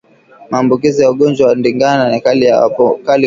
Maambukizi 0.49 1.01
ya 1.01 1.11
ugonjwa 1.11 1.47
wa 1.47 1.55
ndigana 1.55 2.19
kali 2.19 2.47
kwa 2.49 2.69
ngombe 2.71 2.95